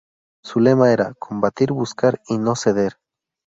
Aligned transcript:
Su 0.43 0.59
lema 0.59 0.91
era 0.91 1.13
"combatir, 1.19 1.71
buscar 1.71 2.19
y 2.27 2.39
no 2.39 2.55
ceder". 2.55 2.97